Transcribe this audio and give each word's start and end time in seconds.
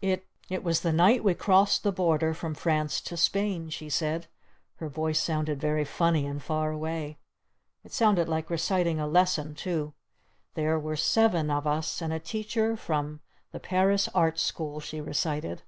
"It 0.00 0.28
It 0.48 0.62
was 0.62 0.82
the 0.82 0.92
night 0.92 1.24
we 1.24 1.34
crossed 1.34 1.82
the 1.82 1.90
border 1.90 2.34
from 2.34 2.54
France 2.54 3.00
to 3.00 3.16
Spain," 3.16 3.68
she 3.68 3.88
said. 3.90 4.28
Her 4.76 4.88
voice 4.88 5.18
sounded 5.18 5.60
very 5.60 5.84
funny 5.84 6.24
and 6.24 6.40
far 6.40 6.70
away. 6.70 7.18
It 7.82 7.90
sounded 7.92 8.28
like 8.28 8.48
reciting 8.48 9.00
a 9.00 9.08
lesson 9.08 9.56
too. 9.56 9.92
"There 10.54 10.78
were 10.78 10.94
seven 10.94 11.50
of 11.50 11.66
us 11.66 12.00
and 12.00 12.12
a 12.12 12.20
teacher 12.20 12.76
from 12.76 13.22
the 13.50 13.58
Paris 13.58 14.06
art 14.14 14.38
school," 14.38 14.78
she 14.78 15.00
recited. 15.00 15.64